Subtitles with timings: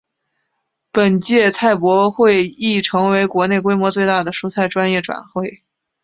[0.91, 5.61] 本届菜博会亦成为国内规模最大的蔬菜专业展会。